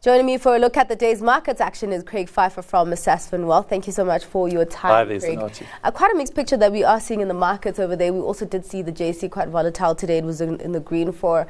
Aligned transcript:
Joining 0.00 0.26
me 0.26 0.38
for 0.38 0.54
a 0.54 0.60
look 0.60 0.76
at 0.76 0.88
the 0.88 0.94
day's 0.94 1.20
markets 1.20 1.60
action 1.60 1.92
is 1.92 2.04
Craig 2.04 2.28
Pheiffer 2.28 2.62
from 2.62 2.90
Sasfin 2.90 3.46
Wealth. 3.46 3.68
Thank 3.68 3.88
you 3.88 3.92
so 3.92 4.04
much 4.04 4.24
for 4.24 4.48
your 4.48 4.64
time, 4.64 5.08
Hi, 5.08 5.18
Craig. 5.18 5.66
Uh, 5.82 5.90
quite 5.90 6.14
a 6.14 6.16
mixed 6.16 6.36
picture 6.36 6.56
that 6.56 6.70
we 6.70 6.84
are 6.84 7.00
seeing 7.00 7.20
in 7.20 7.26
the 7.26 7.34
markets 7.34 7.80
over 7.80 7.96
there. 7.96 8.12
We 8.12 8.20
also 8.20 8.46
did 8.46 8.64
see 8.64 8.80
the 8.80 8.92
JSE 8.92 9.28
quite 9.28 9.48
volatile 9.48 9.96
today. 9.96 10.18
It 10.18 10.24
was 10.24 10.40
in, 10.40 10.60
in 10.60 10.70
the 10.70 10.78
green 10.78 11.10
for 11.10 11.48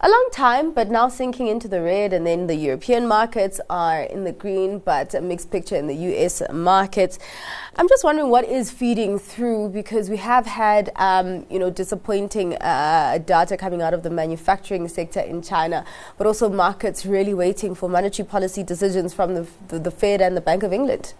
a 0.00 0.08
long 0.10 0.28
time, 0.30 0.72
but 0.72 0.90
now 0.90 1.08
sinking 1.08 1.46
into 1.46 1.68
the 1.68 1.80
red. 1.80 2.12
And 2.12 2.26
then 2.26 2.46
the 2.46 2.54
European 2.54 3.08
markets 3.08 3.60
are 3.70 4.02
in 4.02 4.24
the 4.24 4.32
green, 4.32 4.78
but 4.78 5.14
a 5.14 5.20
mixed 5.20 5.50
picture 5.50 5.74
in 5.76 5.86
the 5.86 5.94
US 5.94 6.42
markets. 6.52 7.18
I'm 7.76 7.88
just 7.88 8.04
wondering 8.04 8.28
what 8.28 8.44
is 8.44 8.70
feeding 8.70 9.18
through 9.18 9.70
because 9.70 10.10
we 10.10 10.18
have 10.18 10.46
had, 10.46 10.92
um, 10.96 11.46
you 11.50 11.58
know, 11.58 11.70
disappointing 11.70 12.54
uh, 12.56 13.18
data 13.24 13.56
coming 13.56 13.80
out 13.80 13.94
of 13.94 14.02
the 14.02 14.10
manufacturing 14.10 14.86
sector 14.88 15.20
in 15.20 15.40
China, 15.40 15.84
but 16.18 16.26
also 16.26 16.48
markets 16.48 17.06
really 17.06 17.34
waiting 17.34 17.74
for 17.74 17.88
monetary 17.88 18.26
policy 18.26 18.62
decisions 18.62 19.14
from 19.14 19.34
the, 19.34 19.46
the, 19.68 19.78
the 19.78 19.90
Fed 19.90 20.20
and 20.20 20.36
the 20.36 20.40
Bank 20.42 20.62
of 20.62 20.72
England. 20.72 21.14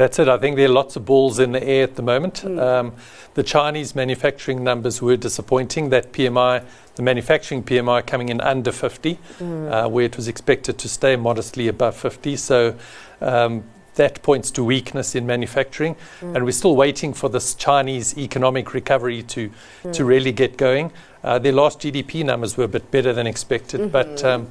That's 0.00 0.18
it. 0.18 0.28
I 0.28 0.38
think 0.38 0.56
there 0.56 0.64
are 0.64 0.70
lots 0.70 0.96
of 0.96 1.04
balls 1.04 1.38
in 1.38 1.52
the 1.52 1.62
air 1.62 1.82
at 1.82 1.96
the 1.96 2.02
moment. 2.02 2.36
Mm. 2.36 2.58
Um, 2.58 2.94
the 3.34 3.42
Chinese 3.42 3.94
manufacturing 3.94 4.64
numbers 4.64 5.02
were 5.02 5.18
disappointing. 5.18 5.90
That 5.90 6.10
PMI, 6.12 6.64
the 6.94 7.02
manufacturing 7.02 7.62
PMI, 7.62 8.06
coming 8.06 8.30
in 8.30 8.40
under 8.40 8.72
50, 8.72 9.18
mm. 9.38 9.70
uh, 9.70 9.90
where 9.90 10.06
it 10.06 10.16
was 10.16 10.26
expected 10.26 10.78
to 10.78 10.88
stay 10.88 11.16
modestly 11.16 11.68
above 11.68 11.94
50. 11.96 12.34
So 12.36 12.76
um, 13.20 13.64
that 13.96 14.22
points 14.22 14.50
to 14.52 14.64
weakness 14.64 15.14
in 15.14 15.26
manufacturing. 15.26 15.96
Mm. 16.22 16.34
And 16.36 16.44
we're 16.46 16.52
still 16.52 16.76
waiting 16.76 17.12
for 17.12 17.28
this 17.28 17.54
Chinese 17.54 18.16
economic 18.16 18.72
recovery 18.72 19.22
to, 19.24 19.50
to 19.92 20.04
really 20.06 20.32
get 20.32 20.56
going. 20.56 20.92
Uh, 21.22 21.38
their 21.38 21.52
last 21.52 21.80
GDP 21.80 22.24
numbers 22.24 22.56
were 22.56 22.64
a 22.64 22.68
bit 22.68 22.90
better 22.90 23.12
than 23.12 23.26
expected, 23.26 23.82
mm-hmm. 23.82 23.90
but 23.90 24.24
um, 24.24 24.48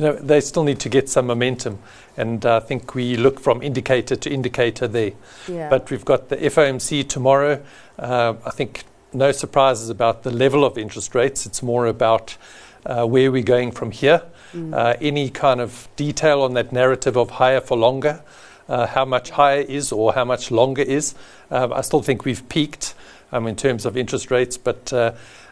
you 0.00 0.06
know, 0.06 0.12
they 0.14 0.40
still 0.40 0.64
need 0.64 0.80
to 0.80 0.88
get 0.88 1.10
some 1.10 1.26
momentum. 1.26 1.78
And 2.16 2.46
uh, 2.46 2.56
I 2.56 2.60
think 2.60 2.94
we 2.94 3.18
look 3.18 3.38
from 3.38 3.62
indicator 3.62 4.16
to 4.16 4.30
indicator 4.30 4.88
there. 4.88 5.12
Yeah. 5.46 5.68
But 5.68 5.90
we've 5.90 6.06
got 6.06 6.30
the 6.30 6.38
FOMC 6.38 7.06
tomorrow. 7.06 7.62
Uh, 7.98 8.34
I 8.46 8.50
think 8.50 8.84
no 9.12 9.30
surprises 9.30 9.90
about 9.90 10.22
the 10.22 10.30
level 10.30 10.64
of 10.64 10.78
interest 10.78 11.14
rates. 11.14 11.44
It's 11.44 11.62
more 11.62 11.86
about 11.86 12.38
uh, 12.86 13.04
where 13.04 13.30
we're 13.30 13.42
going 13.42 13.72
from 13.72 13.90
here. 13.90 14.22
Mm. 14.54 14.72
Uh, 14.72 14.96
any 15.02 15.28
kind 15.28 15.60
of 15.60 15.86
detail 15.96 16.40
on 16.40 16.54
that 16.54 16.72
narrative 16.72 17.18
of 17.18 17.32
higher 17.32 17.60
for 17.60 17.76
longer, 17.76 18.22
uh, 18.70 18.86
how 18.86 19.04
much 19.04 19.28
higher 19.28 19.60
is 19.60 19.92
or 19.92 20.14
how 20.14 20.24
much 20.24 20.50
longer 20.50 20.82
is. 20.82 21.14
Um, 21.50 21.74
I 21.74 21.82
still 21.82 22.00
think 22.00 22.24
we've 22.24 22.48
peaked 22.48 22.94
um, 23.32 23.46
in 23.46 23.54
terms 23.54 23.84
of 23.84 23.98
interest 23.98 24.30
rates, 24.30 24.56
but 24.56 24.94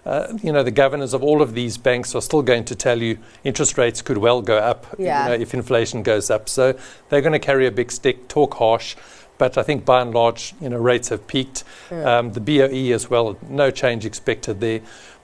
uh, 0.08 0.38
you 0.42 0.50
know, 0.50 0.62
the 0.62 0.70
governors 0.70 1.12
of 1.12 1.22
all 1.22 1.42
of 1.42 1.52
these 1.52 1.76
banks 1.76 2.14
are 2.14 2.22
still 2.22 2.40
going 2.40 2.64
to 2.64 2.74
tell 2.74 3.02
you 3.02 3.18
interest 3.44 3.76
rates 3.76 4.00
could 4.00 4.16
well 4.16 4.40
go 4.40 4.56
up 4.56 4.86
yeah. 4.98 5.24
you 5.24 5.36
know, 5.36 5.42
if 5.42 5.52
inflation 5.52 6.02
goes 6.02 6.30
up. 6.30 6.48
So 6.48 6.78
they're 7.10 7.20
going 7.20 7.34
to 7.34 7.38
carry 7.38 7.66
a 7.66 7.70
big 7.70 7.92
stick, 7.92 8.26
talk 8.26 8.54
harsh. 8.54 8.96
But 9.36 9.58
I 9.58 9.62
think 9.62 9.84
by 9.84 10.00
and 10.00 10.14
large, 10.14 10.54
you 10.62 10.70
know, 10.70 10.78
rates 10.78 11.10
have 11.10 11.26
peaked. 11.26 11.62
Yeah. 11.90 12.18
Um, 12.18 12.32
the 12.32 12.40
BOE 12.40 12.94
as 12.94 13.10
well, 13.10 13.36
no 13.50 13.70
change 13.70 14.06
expected 14.06 14.60
there. 14.60 14.80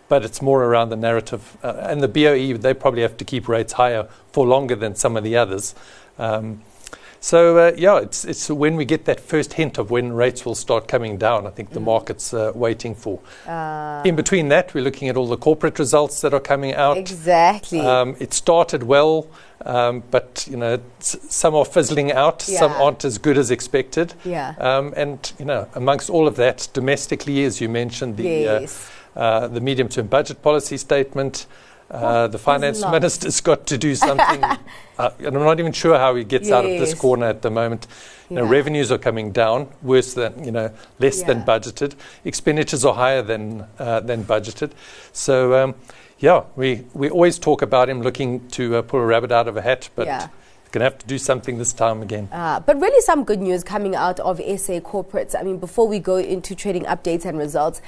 But 0.09 0.23
it's 0.23 0.43
more 0.43 0.63
around 0.63 0.91
the 0.91 0.97
narrative. 0.97 1.57
Uh, 1.63 1.77
and 1.81 2.03
the 2.03 2.09
BOE, 2.09 2.59
they 2.59 2.75
probably 2.75 3.01
have 3.01 3.17
to 3.17 3.25
keep 3.25 3.49
rates 3.49 3.73
higher 3.73 4.07
for 4.33 4.47
longer 4.47 4.77
than 4.77 4.95
some 4.97 5.17
of 5.17 5.25
the 5.25 5.35
others. 5.35 5.75
Um, 6.19 6.61
so 7.25 7.57
uh, 7.57 7.73
yeah, 7.75 8.01
it's 8.01 8.27
it's 8.27 8.51
when 8.51 8.77
we 8.77 8.85
get 8.85 9.07
that 9.07 9.19
first 9.19 9.55
hint 9.55 9.79
of 9.79 9.91
when 9.91 10.13
rates 10.13 10.45
will 10.45 10.55
start 10.55 10.87
coming 10.87 11.17
down. 11.17 11.47
I 11.47 11.51
think 11.51 11.71
the 11.71 11.81
mm. 11.81 11.85
market's 11.85 12.35
uh, 12.35 12.53
waiting 12.55 12.95
for. 12.95 13.19
Uh, 13.47 14.03
In 14.05 14.15
between 14.15 14.49
that, 14.51 14.75
we're 14.75 14.85
looking 14.85 15.09
at 15.09 15.17
all 15.17 15.27
the 15.27 15.39
corporate 15.39 15.79
results 15.79 16.21
that 16.21 16.35
are 16.35 16.41
coming 16.41 16.75
out. 16.75 16.99
Exactly. 16.99 17.81
Um, 17.81 18.15
it 18.21 18.35
started 18.35 18.83
well, 18.83 19.27
um, 19.65 20.03
but 20.11 20.47
you 20.51 20.59
know 20.59 20.79
some 20.99 21.55
are 21.55 21.65
fizzling 21.65 22.13
out. 22.13 22.45
Yeah. 22.47 22.59
Some 22.59 22.73
aren't 22.73 23.07
as 23.07 23.17
good 23.17 23.39
as 23.39 23.51
expected. 23.51 24.13
Yeah. 24.23 24.55
Um, 24.59 24.93
and 24.95 25.33
you 25.39 25.47
know 25.47 25.67
amongst 25.75 26.11
all 26.11 26.29
of 26.29 26.37
that, 26.37 26.69
domestically, 26.75 27.43
as 27.45 27.59
you 27.59 27.71
mentioned, 27.71 28.19
the 28.19 28.49
uh, 28.49 28.61
yes. 28.61 28.91
Uh, 29.17 29.47
the 29.47 29.61
medium-term 29.61 30.09
budget 30.09 30.43
policy 30.43 30.77
statement. 30.77 31.47
Uh, 31.91 32.27
the 32.29 32.39
finance 32.39 32.85
minister's 32.85 33.41
got 33.41 33.67
to 33.67 33.79
do 33.79 33.95
something. 33.95 34.43
uh, 34.99 35.11
and 35.19 35.37
I'm 35.37 35.45
not 35.45 35.61
even 35.61 35.73
sure 35.73 35.99
how 35.99 36.15
he 36.15 36.25
gets 36.25 36.49
yes. 36.49 36.55
out 36.55 36.65
of 36.65 36.71
this 36.71 36.95
corner 36.95 37.27
at 37.27 37.43
the 37.43 37.51
moment. 37.51 37.87
You 38.31 38.37
know, 38.37 38.45
revenues 38.45 38.91
are 38.91 38.99
coming 38.99 39.33
down, 39.33 39.69
worse 39.83 40.15
than 40.15 40.45
you 40.45 40.51
know, 40.51 40.73
less 40.99 41.21
yeah. 41.21 41.27
than 41.27 41.43
budgeted. 41.43 41.95
Expenditures 42.25 42.85
are 42.85 42.95
higher 42.95 43.23
than 43.23 43.67
uh, 43.79 44.01
than 44.01 44.25
budgeted. 44.25 44.73
So 45.13 45.63
um, 45.63 45.75
yeah, 46.19 46.45
we 46.57 46.87
we 46.95 47.11
always 47.11 47.39
talk 47.39 47.63
about 47.63 47.89
him 47.89 48.03
looking 48.03 48.49
to 48.51 48.77
uh, 48.77 48.83
pull 48.83 49.01
a 49.01 49.07
rabbit 49.07 49.33
out 49.33 49.49
of 49.49 49.57
a 49.57 49.63
hat, 49.63 49.91
but. 49.95 50.07
Yeah. 50.07 50.29
Going 50.73 50.81
to 50.81 50.91
have 50.91 50.99
to 50.99 51.07
do 51.07 51.19
something 51.19 51.59
this 51.59 51.73
time 51.73 52.03
again. 52.03 52.29
Uh, 52.33 52.59
but 52.59 52.81
really, 52.81 53.01
some 53.03 53.23
good 53.23 53.41
news 53.41 53.63
coming 53.63 53.95
out 53.95 54.19
of 54.19 54.39
SA 54.39 54.81
corporates. 54.81 55.37
I 55.39 55.45
mean, 55.45 55.59
before 55.59 55.87
we 55.87 56.01
go 56.01 56.17
into 56.17 56.57
trading 56.57 56.83
updates 56.87 57.25
and 57.25 57.39
results, 57.39 57.81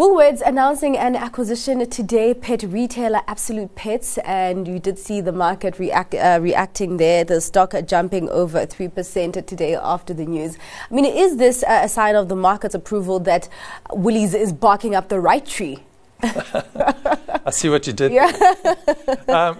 Woolworths 0.00 0.40
announcing 0.40 0.96
an 0.96 1.14
acquisition 1.14 1.86
today, 1.90 2.32
pet 2.32 2.62
retailer 2.62 3.20
Absolute 3.26 3.74
Pets, 3.74 4.16
and 4.24 4.66
you 4.66 4.78
did 4.78 4.98
see 4.98 5.20
the 5.20 5.30
market 5.30 5.78
react, 5.78 6.14
uh, 6.14 6.38
reacting 6.40 6.96
there. 6.96 7.22
The 7.22 7.38
stock 7.42 7.74
jumping 7.86 8.26
over 8.30 8.64
3% 8.64 9.44
today 9.44 9.74
after 9.74 10.14
the 10.14 10.24
news. 10.24 10.56
I 10.90 10.94
mean, 10.94 11.04
is 11.04 11.36
this 11.36 11.62
a 11.68 11.86
sign 11.86 12.14
of 12.14 12.30
the 12.30 12.34
market's 12.34 12.74
approval 12.74 13.20
that 13.20 13.50
Woolies 13.92 14.32
is 14.32 14.54
barking 14.54 14.94
up 14.94 15.10
the 15.10 15.20
right 15.20 15.44
tree? 15.44 15.80
I 16.22 17.50
see 17.50 17.68
what 17.68 17.86
you 17.86 17.92
did. 17.92 18.10
Yeah. 18.10 18.32
um, 19.28 19.58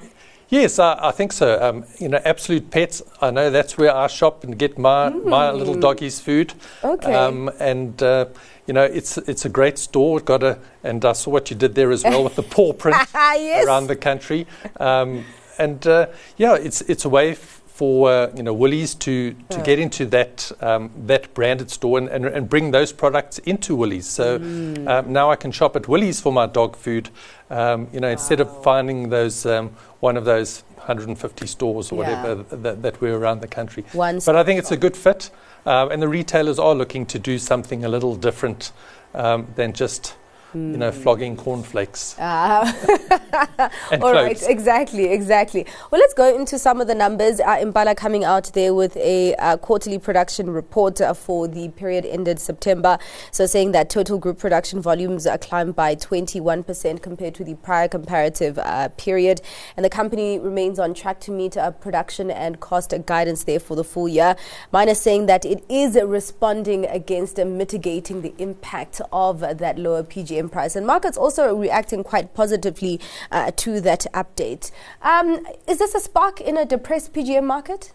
yes, 0.51 0.79
I, 0.79 0.99
I, 1.09 1.11
think 1.11 1.33
so. 1.33 1.61
Um, 1.61 1.85
you 1.99 2.09
know, 2.09 2.21
Absolute 2.25 2.71
Pets, 2.71 3.03
I 3.23 3.31
know 3.31 3.51
that's 3.51 3.79
where 3.79 3.95
I 3.95 4.07
shop 4.07 4.45
and 4.45 4.59
get 4.59 4.79
my, 4.79 5.11
mm. 5.11 5.25
my 5.25 5.51
little 5.51 5.75
doggies 5.75 6.21
food. 6.21 6.53
Okay. 6.85 7.15
Um, 7.15 7.51
and 7.59 8.03
uh, 8.03 8.27
you 8.67 8.75
know, 8.75 8.85
it's 8.85 9.19
it's 9.19 9.45
a 9.45 9.49
great 9.49 9.79
store. 9.79 10.21
Got 10.21 10.43
a, 10.43 10.59
and 10.85 11.05
I 11.05 11.13
saw 11.13 11.31
what 11.31 11.51
you 11.51 11.57
did 11.57 11.75
there 11.75 11.91
as 11.91 12.05
well 12.05 12.23
with 12.23 12.37
the 12.37 12.43
paw 12.55 12.73
print 12.73 12.99
yes. 13.15 13.67
around 13.67 13.89
the 13.89 13.97
country. 13.97 14.47
Um, 14.79 15.25
and 15.59 15.85
uh, 15.87 16.07
yeah, 16.37 16.55
it's 16.55 16.81
it's 16.83 17.05
a 17.05 17.09
way 17.09 17.33
f- 17.33 17.60
for 17.81 18.11
uh, 18.13 18.31
you 18.37 18.43
know 18.43 18.53
Woolies 18.53 18.95
to 18.97 19.33
to 19.33 19.57
yeah. 19.57 19.63
get 19.63 19.79
into 19.79 20.05
that 20.05 20.53
um, 20.61 20.91
that 21.07 21.33
branded 21.33 21.71
store 21.71 21.97
and, 21.97 22.09
and, 22.11 22.27
and 22.27 22.47
bring 22.47 22.73
those 22.73 22.93
products 22.93 23.39
into 23.39 23.75
Woolies. 23.75 24.07
So 24.07 24.39
mm. 24.39 24.87
um, 24.87 25.11
now 25.11 25.31
I 25.31 25.37
can 25.37 25.51
shop 25.51 25.77
at 25.77 25.89
Woolies 25.89 26.21
for 26.21 26.31
my 26.31 26.47
dog 26.47 26.77
food. 26.77 27.09
Um, 27.49 27.89
you 27.91 28.01
know, 28.01 28.09
wow. 28.09 28.13
instead 28.13 28.39
of 28.39 28.63
finding 28.63 29.09
those 29.09 29.47
um, 29.47 29.71
one 30.01 30.19
of 30.19 30.27
those 30.27 30.63
150 30.77 31.47
stores 31.47 31.91
or 31.91 32.03
yeah. 32.03 32.23
whatever 32.23 32.57
that, 32.57 32.83
that 32.83 33.01
were 33.01 33.19
around 33.19 33.41
the 33.41 33.49
country. 33.49 33.83
One 33.95 34.21
but 34.27 34.37
I 34.37 34.45
think 34.45 34.59
it's 34.59 34.73
a 34.73 34.77
good 34.77 34.97
fit. 34.97 35.31
Um, 35.65 35.91
and 35.91 36.03
the 36.03 36.09
retailers 36.09 36.59
are 36.59 36.75
looking 36.75 37.07
to 37.07 37.19
do 37.19 37.39
something 37.39 37.83
a 37.83 37.89
little 37.89 38.15
different 38.15 38.73
um, 39.15 39.47
than 39.57 39.73
just 39.73 40.17
you 40.55 40.61
know, 40.61 40.93
flogging 40.93 41.37
cornflakes. 41.37 42.17
Uh, 42.31 43.99
all 44.03 44.13
right, 44.13 44.43
exactly, 44.49 45.07
exactly. 45.07 45.67
Well, 45.91 46.01
let's 46.01 46.15
go 46.15 46.35
into 46.35 46.59
some 46.59 46.81
of 46.81 46.87
the 46.87 46.95
numbers. 46.95 47.41
Uh, 47.41 47.59
Impala 47.61 47.95
coming 47.95 48.25
out 48.25 48.53
there 48.55 48.73
with 48.73 48.97
a 48.97 49.35
uh, 49.37 49.57
quarterly 49.57 49.99
production 49.99 50.51
report 50.51 51.01
uh, 51.01 51.15
for 51.15 51.49
the 51.49 51.69
period 51.71 52.07
ended 52.07 52.39
September. 52.39 52.99
So 53.31 53.47
saying 53.47 53.73
that 53.73 53.91
total 53.91 54.19
group 54.19 54.39
production 54.39 54.81
volumes 54.81 55.27
are 55.27 55.39
climbed 55.39 55.77
by 55.77 55.95
21% 55.97 57.03
compared 57.03 57.35
to 57.35 57.45
the 57.45 57.55
prior 57.57 57.89
comparative 57.89 58.59
uh, 58.59 58.89
period. 58.91 59.41
And 59.77 59.85
the 59.85 59.91
company 59.91 60.39
remains 60.39 60.79
on 60.79 60.95
track 60.95 61.21
to 61.21 61.31
meet 61.31 61.57
uh, 61.57 61.73
production 61.73 62.31
and 62.31 62.61
cost 62.61 62.95
guidance 63.07 63.45
there 63.45 63.61
for 63.61 63.75
the 63.77 63.85
full 63.85 64.09
year. 64.09 64.37
Minus 64.73 65.01
saying 65.01 65.27
that 65.27 65.45
it 65.45 65.65
is 65.69 65.97
responding 66.03 66.87
against 66.87 67.39
and 67.39 67.59
mitigating 67.59 68.23
the 68.23 68.35
impact 68.39 69.01
of 69.13 69.41
that 69.41 69.79
lower 69.79 70.03
PGM 70.03 70.40
price. 70.49 70.77
And 70.77 70.87
markets 70.87 71.17
also 71.17 71.55
reacting 71.55 72.05
quite 72.05 72.35
positively 72.35 73.01
uh, 73.31 73.51
to 73.57 73.81
that 73.81 74.07
update. 74.15 74.71
Um, 75.03 75.47
is 75.67 75.79
this 75.79 75.95
a 75.95 76.01
spark 76.01 76.41
in 76.41 76.57
a 76.57 76.65
depressed 76.65 77.13
PGM 77.13 77.45
market? 77.45 77.93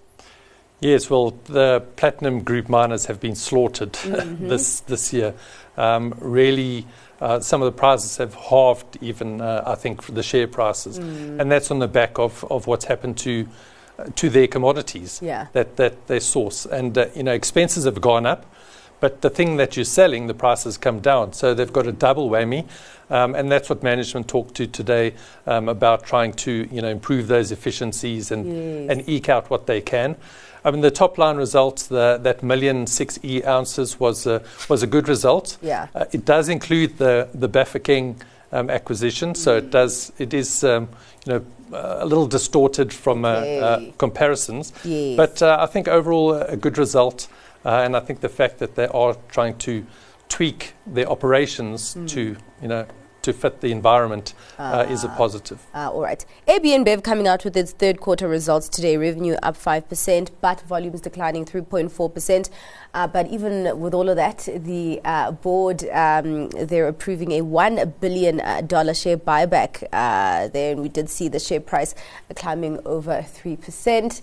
Yes, 0.81 1.09
well, 1.09 1.31
the 1.45 1.83
platinum 1.95 2.44
group 2.44 2.69
miners 2.69 3.06
have 3.06 3.19
been 3.19 3.36
slaughtered 3.36 3.94
mm-hmm. 3.94 4.50
this 4.50 4.81
this 4.81 5.13
year. 5.13 5.33
Um, 5.77 6.13
really, 6.19 6.86
uh, 7.21 7.39
some 7.39 7.62
of 7.62 7.65
the 7.65 7.77
prices 7.77 8.18
have 8.18 8.33
halved, 8.33 8.98
even 9.01 9.41
uh, 9.41 9.63
I 9.65 9.75
think, 9.75 10.01
for 10.01 10.12
the 10.12 10.24
share 10.24 10.48
prices, 10.48 11.00
mm. 11.00 11.39
and 11.39 11.51
that's 11.51 11.71
on 11.71 11.80
the 11.80 11.88
back 11.88 12.19
of, 12.19 12.44
of 12.51 12.68
what's 12.68 12.86
happened 12.86 13.18
to 13.19 13.48
uh, 13.98 14.06
to 14.15 14.30
their 14.30 14.48
commodities 14.48 15.21
yeah. 15.24 15.48
that 15.53 15.77
that 15.77 16.07
they 16.07 16.19
source, 16.19 16.65
and 16.65 16.98
uh, 16.98 17.07
you 17.15 17.24
know 17.24 17.33
expenses 17.33 17.86
have 17.86 18.01
gone 18.01 18.25
up. 18.25 18.45
But 19.00 19.21
the 19.21 19.30
thing 19.30 19.57
that 19.57 19.75
you're 19.75 19.86
selling, 19.86 20.27
the 20.27 20.33
prices 20.33 20.77
come 20.77 21.00
down. 21.00 21.33
So 21.33 21.53
they've 21.53 21.71
got 21.71 21.88
a 21.88 21.92
double 21.92 22.30
whammy. 22.30 22.65
Um, 23.07 23.36
and 23.36 23.51
that's 23.51 23.69
what 23.69 23.83
management 23.83 24.27
talked 24.27 24.56
to 24.56 24.65
today 24.65 25.13
um, 25.45 25.69
about 25.69 26.06
trying 26.06 26.33
to 26.33 26.68
you 26.71 26.81
know, 26.81 26.88
improve 26.88 27.27
those 27.27 27.51
efficiencies 27.51 28.31
and, 28.31 28.47
yes. 28.47 28.89
and 28.89 29.07
eke 29.07 29.30
out 29.30 29.51
what 29.51 29.68
they 29.68 29.80
can. 29.80 30.15
I 30.63 30.71
mean, 30.71 30.81
the 30.81 30.89
top 30.89 31.19
line 31.19 31.38
results, 31.38 31.86
the, 31.86 32.19
that 32.24 32.42
million 32.42 32.88
six 32.88 33.19
E 33.24 33.44
ounces 33.44 34.00
was 34.00 34.25
a, 34.25 34.42
was 34.68 34.81
a 34.81 34.88
good 34.88 35.07
result. 35.07 35.59
Yeah. 35.62 35.88
Uh, 35.94 36.06
it 36.12 36.25
does 36.25 36.50
include 36.50 36.98
the, 36.98 37.30
the 37.36 37.48
Bafokeng 37.48 38.15
um, 38.51 38.71
acquisition, 38.71 39.36
so 39.36 39.53
mm. 39.53 39.63
it 39.63 39.69
does, 39.69 40.12
it 40.18 40.33
is, 40.33 40.63
um, 40.63 40.89
you 41.27 41.33
know, 41.33 41.45
a 41.74 42.06
little 42.06 42.25
distorted 42.25 42.91
from 42.91 43.25
okay. 43.25 43.94
comparisons. 44.00 44.74
Yes. 44.83 45.18
But 45.18 45.41
I 45.44 45.68
think 45.68 45.88
overall 45.88 46.33
a 46.33 46.57
good 46.57 46.80
result. 46.80 47.27
And 47.65 47.95
I 47.95 48.00
think 48.00 48.21
the 48.21 48.29
fact 48.29 48.59
that 48.59 48.75
they 48.75 48.88
are 48.88 49.15
trying 49.29 49.57
to 49.59 49.85
tweak 50.29 50.73
their 50.85 51.07
operations 51.09 51.95
mm. 51.95 52.07
to, 52.09 52.38
you 52.62 52.67
know, 52.67 52.85
to 53.25 53.33
fit 53.33 53.59
the 53.62 53.71
environment 53.71 54.35
uh, 54.59 54.85
is 54.88 55.03
a 55.03 55.09
ah. 55.09 55.17
positive. 55.17 55.59
Uh, 55.73 55.89
all 55.91 56.01
right. 56.01 56.23
AB 56.47 56.83
Bev 56.83 57.01
coming 57.01 57.27
out 57.27 57.44
with 57.44 57.57
its 57.57 57.71
third 57.71 58.00
quarter 58.00 58.27
results 58.27 58.69
today. 58.69 58.97
Revenue 58.97 59.33
up 59.41 59.57
5%, 59.57 60.29
but 60.41 60.62
volumes 60.62 61.01
declining 61.01 61.44
3.4%. 61.44 62.50
Uh, 62.94 63.07
but 63.07 63.25
even 63.27 63.79
with 63.79 63.95
all 63.95 64.09
of 64.09 64.15
that, 64.15 64.47
the 64.56 65.01
uh, 65.03 65.31
board, 65.31 65.89
um, 65.89 66.50
they're 66.50 66.88
approving 66.88 67.31
a 67.31 67.41
$1 67.41 68.00
billion 68.00 68.41
uh, 68.41 68.94
share 68.94 69.17
buyback 69.17 69.83
uh, 69.91 70.47
there. 70.50 70.73
And 70.73 70.81
we 70.81 70.89
did 70.89 71.09
see 71.09 71.27
the 71.27 71.39
share 71.39 71.59
price 71.59 71.95
climbing 72.35 72.79
over 72.85 73.25
3%. 73.27 74.21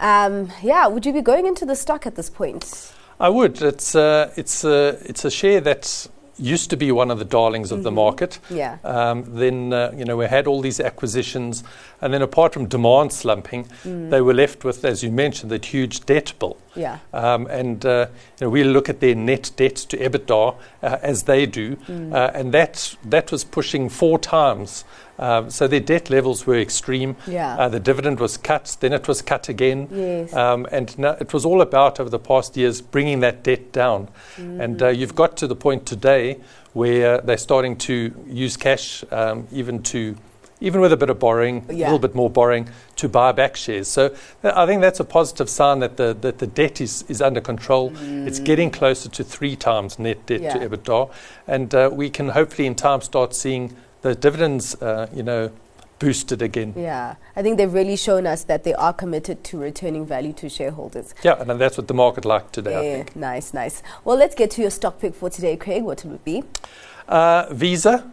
Um, 0.00 0.52
yeah, 0.62 0.86
would 0.86 1.06
you 1.06 1.12
be 1.12 1.22
going 1.22 1.46
into 1.46 1.64
the 1.64 1.76
stock 1.76 2.06
at 2.06 2.14
this 2.14 2.30
point? 2.30 2.92
I 3.18 3.28
would. 3.28 3.62
It's, 3.62 3.94
uh, 3.94 4.32
it's, 4.36 4.64
uh, 4.64 5.00
it's 5.04 5.24
a 5.24 5.30
share 5.30 5.60
that's 5.60 6.08
used 6.38 6.68
to 6.70 6.76
be 6.76 6.92
one 6.92 7.10
of 7.10 7.18
the 7.18 7.24
darlings 7.24 7.72
of 7.72 7.78
mm-hmm. 7.78 7.84
the 7.84 7.90
market. 7.92 8.38
Yeah. 8.50 8.78
Um, 8.84 9.24
then, 9.36 9.72
uh, 9.72 9.92
you 9.96 10.04
know, 10.04 10.16
we 10.16 10.26
had 10.26 10.46
all 10.46 10.60
these 10.60 10.80
acquisitions. 10.80 11.64
And 12.02 12.12
then 12.12 12.20
apart 12.22 12.52
from 12.52 12.66
demand 12.66 13.12
slumping, 13.12 13.64
mm. 13.84 14.10
they 14.10 14.20
were 14.20 14.34
left 14.34 14.64
with, 14.64 14.84
as 14.84 15.02
you 15.02 15.10
mentioned, 15.10 15.50
that 15.50 15.64
huge 15.64 16.04
debt 16.04 16.34
bill. 16.38 16.58
Yeah. 16.74 16.98
Um, 17.14 17.46
and, 17.46 17.84
uh, 17.86 18.08
you 18.38 18.46
know, 18.46 18.50
we 18.50 18.64
look 18.64 18.90
at 18.90 19.00
their 19.00 19.14
net 19.14 19.50
debt 19.56 19.76
to 19.76 19.96
EBITDA 19.96 20.56
uh, 20.82 20.98
as 21.02 21.22
they 21.22 21.46
do. 21.46 21.76
Mm. 21.76 22.12
Uh, 22.12 22.30
and 22.34 22.52
that, 22.52 22.96
that 23.04 23.32
was 23.32 23.42
pushing 23.42 23.88
four 23.88 24.18
times 24.18 24.84
um, 25.18 25.50
so 25.50 25.66
their 25.66 25.80
debt 25.80 26.10
levels 26.10 26.46
were 26.46 26.58
extreme. 26.58 27.16
Yeah. 27.26 27.56
Uh, 27.56 27.68
the 27.68 27.80
dividend 27.80 28.20
was 28.20 28.36
cut, 28.36 28.76
then 28.80 28.92
it 28.92 29.08
was 29.08 29.22
cut 29.22 29.48
again. 29.48 29.88
Yes. 29.90 30.34
Um, 30.34 30.66
and 30.70 30.94
it 30.98 31.32
was 31.32 31.44
all 31.44 31.60
about, 31.60 32.00
over 32.00 32.10
the 32.10 32.18
past 32.18 32.56
years, 32.56 32.80
bringing 32.80 33.20
that 33.20 33.42
debt 33.42 33.72
down. 33.72 34.08
Mm. 34.36 34.60
And 34.60 34.82
uh, 34.82 34.88
you've 34.88 35.14
got 35.14 35.36
to 35.38 35.46
the 35.46 35.56
point 35.56 35.86
today 35.86 36.40
where 36.72 37.20
they're 37.22 37.38
starting 37.38 37.76
to 37.76 38.14
use 38.26 38.56
cash 38.56 39.04
um, 39.10 39.48
even 39.50 39.82
to 39.82 40.16
even 40.60 40.80
with 40.80 40.92
a 40.92 40.96
bit 40.96 41.10
of 41.10 41.18
borrowing, 41.18 41.66
yeah. 41.68 41.84
a 41.84 41.92
little 41.92 41.98
bit 41.98 42.14
more 42.14 42.30
borrowing, 42.30 42.68
to 42.96 43.08
buy 43.08 43.30
back 43.30 43.56
shares. 43.56 43.88
So 43.88 44.08
th- 44.08 44.54
I 44.54 44.64
think 44.64 44.80
that's 44.80 45.00
a 45.00 45.04
positive 45.04 45.50
sign 45.50 45.80
that 45.80 45.98
the, 45.98 46.16
that 46.22 46.38
the 46.38 46.46
debt 46.46 46.80
is, 46.80 47.04
is 47.08 47.20
under 47.20 47.40
control. 47.42 47.90
Mm. 47.90 48.26
It's 48.26 48.40
getting 48.40 48.70
closer 48.70 49.10
to 49.10 49.22
three 49.22 49.54
times 49.54 49.98
net 49.98 50.24
debt 50.24 50.40
yeah. 50.40 50.54
to 50.54 50.68
EBITDA. 50.68 51.10
And 51.46 51.74
uh, 51.74 51.90
we 51.92 52.08
can 52.08 52.30
hopefully 52.30 52.66
in 52.66 52.74
time 52.74 53.02
start 53.02 53.34
seeing 53.34 53.76
the 54.02 54.14
dividends, 54.14 54.74
uh, 54.82 55.08
you 55.14 55.22
know, 55.22 55.50
boosted 55.98 56.42
again. 56.42 56.74
Yeah, 56.76 57.16
I 57.34 57.42
think 57.42 57.56
they've 57.56 57.72
really 57.72 57.96
shown 57.96 58.26
us 58.26 58.44
that 58.44 58.64
they 58.64 58.74
are 58.74 58.92
committed 58.92 59.42
to 59.44 59.58
returning 59.58 60.06
value 60.06 60.32
to 60.34 60.48
shareholders. 60.48 61.14
Yeah, 61.22 61.40
and 61.40 61.60
that's 61.60 61.78
what 61.78 61.88
the 61.88 61.94
market 61.94 62.24
liked 62.24 62.52
today. 62.52 62.98
Yeah, 62.98 63.04
nice, 63.14 63.54
nice. 63.54 63.82
Well, 64.04 64.16
let's 64.16 64.34
get 64.34 64.50
to 64.52 64.60
your 64.60 64.70
stock 64.70 65.00
pick 65.00 65.14
for 65.14 65.30
today, 65.30 65.56
Craig. 65.56 65.84
What 65.84 66.04
will 66.04 66.14
it 66.14 66.24
be? 66.24 66.42
Uh, 67.08 67.46
Visa. 67.50 68.10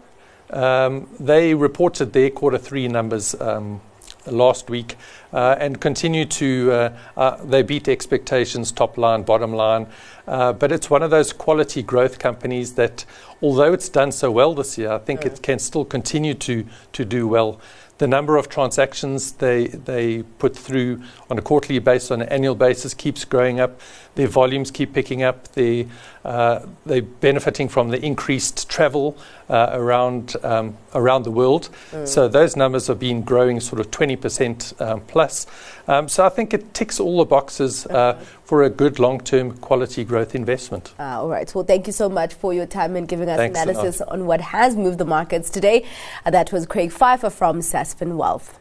Um, 0.50 1.08
they 1.20 1.56
reported 1.56 2.14
their 2.14 2.30
quarter 2.30 2.60
three 2.60 2.88
numbers 2.88 3.34
um, 3.42 3.82
last 4.28 4.70
week 4.70 4.96
uh, 5.32 5.56
and 5.60 5.80
continue 5.82 6.26
to, 6.26 6.72
uh, 6.72 6.98
uh, 7.18 7.44
they 7.44 7.62
beat 7.62 7.88
expectations, 7.88 8.72
top 8.72 8.98
line, 8.98 9.24
bottom 9.24 9.54
line. 9.54 9.88
Uh, 10.28 10.54
but 10.54 10.72
it's 10.72 10.90
one 10.90 11.04
of 11.04 11.12
those 11.12 11.34
quality 11.34 11.84
growth 11.84 12.20
companies 12.20 12.76
that, 12.76 13.06
although 13.42 13.74
it's 13.74 13.90
done 13.90 14.12
so 14.12 14.32
well 14.32 14.54
this 14.54 14.78
year, 14.78 14.92
I 14.92 15.00
think 15.00 15.26
it 15.26 15.42
can 15.42 15.60
still 15.60 15.84
continue 15.84 16.34
to, 16.36 16.66
to 16.94 17.06
do 17.06 17.28
well 17.28 17.60
the 18.00 18.08
number 18.08 18.38
of 18.38 18.50
transactions 18.50 19.34
they, 19.34 19.68
they 19.68 20.24
put 20.40 20.56
through 20.56 21.02
on 21.30 21.38
a 21.38 21.42
quarterly 21.42 21.80
basis, 21.80 22.12
on 22.12 22.22
an 22.22 22.30
annual 22.30 22.56
basis, 22.56 22.94
keeps 22.94 23.24
growing 23.24 23.60
up. 23.60 23.80
Their 24.16 24.28
volumes 24.28 24.72
keep 24.72 24.94
picking 24.94 25.24
up. 25.24 25.48
They, 25.54 25.88
uh, 26.26 26.66
they're 26.86 27.02
benefiting 27.02 27.70
from 27.70 27.90
the 27.90 28.04
increased 28.04 28.70
travel 28.70 29.18
uh, 29.50 29.70
around, 29.74 30.36
um, 30.44 30.78
around 30.94 31.24
the 31.24 31.32
world. 31.32 31.70
Mm. 31.92 32.08
So 32.08 32.28
those 32.28 32.56
numbers 32.56 32.88
have 32.88 33.00
been 33.00 33.22
growing 33.22 33.60
sort 33.60 33.80
of 33.80 33.92
20% 33.92 34.82
um, 34.82 35.02
plus. 35.02 35.46
Um, 35.88 36.08
so 36.08 36.26
I 36.26 36.30
think 36.30 36.54
it 36.54 36.74
ticks 36.74 37.00
all 37.00 37.20
the 37.20 37.26
boxes 37.26 37.86
uh, 37.88 38.24
for 38.54 38.62
a 38.62 38.70
good 38.70 39.00
long 39.00 39.20
term 39.20 39.52
quality 39.58 40.04
growth 40.04 40.36
investment. 40.36 40.94
Uh, 41.00 41.22
all 41.22 41.28
right. 41.28 41.52
Well, 41.56 41.64
thank 41.64 41.88
you 41.88 41.94
so 41.94 42.08
much 42.08 42.36
for 42.36 42.54
your 42.54 42.68
time 42.68 42.96
and 42.96 43.08
giving 43.08 43.28
us 43.28 43.38
Thanks 43.38 43.60
analysis 43.60 44.00
on 44.02 44.28
what 44.28 44.42
has 44.42 44.76
moved 44.76 45.00
the 45.00 45.06
markets 45.06 45.50
today. 45.50 45.88
Uh, 46.24 46.30
that 46.30 46.52
was 46.52 46.68
Craig 46.68 46.92
Pheiffer 46.92 47.32
from 47.32 47.62
Sasfin 47.62 48.16
Wealth. 48.16 48.60